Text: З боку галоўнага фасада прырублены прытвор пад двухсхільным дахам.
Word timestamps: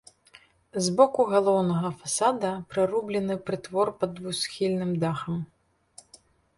З 0.85 0.93
боку 1.01 1.21
галоўнага 1.33 1.91
фасада 1.99 2.51
прырублены 2.73 3.35
прытвор 3.51 3.87
пад 4.03 4.09
двухсхільным 4.19 4.91
дахам. 5.07 5.35